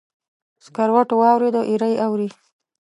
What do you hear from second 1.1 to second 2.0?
واوریده، ایره یې